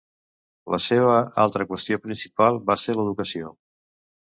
[0.75, 3.55] La seva altra qüestió principal va ser l'educació.